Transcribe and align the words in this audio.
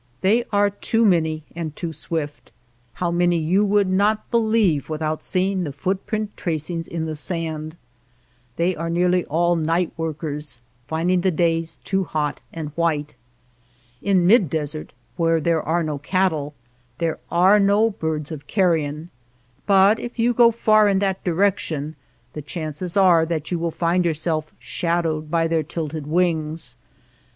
They 0.21 0.43
are 0.51 0.71
too 0.71 1.05
many 1.05 1.43
and 1.55 1.75
too 1.75 1.93
swift; 1.93 2.51
how 2.93 3.11
many 3.11 3.37
you 3.37 3.63
would 3.63 3.87
not 3.87 4.31
believe 4.31 4.89
without 4.89 5.21
seeing 5.21 5.63
the 5.63 5.71
footprint 5.71 6.35
tracings 6.35 6.87
in 6.87 7.05
the 7.05 7.15
sand. 7.15 7.75
They 8.55 8.75
are 8.75 8.89
nearly 8.89 9.25
all 9.25 9.55
night 9.55 9.91
workers, 9.97 10.59
finding 10.87 11.21
the 11.21 11.29
days 11.29 11.77
too 11.83 12.03
hot 12.03 12.39
and 12.51 12.69
white. 12.69 13.13
In 14.01 14.25
mid 14.25 14.49
desert 14.49 14.91
where 15.17 15.39
there 15.39 15.61
are 15.61 15.83
no 15.83 15.99
cattle, 15.99 16.55
there 16.97 17.19
are 17.29 17.59
no 17.59 17.91
birds 17.91 18.31
of 18.31 18.47
carrion, 18.47 19.11
but 19.67 19.99
if 19.99 20.17
you 20.17 20.33
go 20.33 20.49
far 20.49 20.87
in 20.87 20.97
that 20.97 21.23
direction 21.23 21.95
the 22.33 22.41
chances 22.41 22.97
are 22.97 23.23
that 23.23 23.51
you 23.51 23.59
will 23.59 23.69
find 23.69 24.03
yourself 24.05 24.51
shadowed 24.57 25.29
by 25.29 25.45
their 25.47 25.61
tilted 25.61 26.07
wings. 26.07 26.75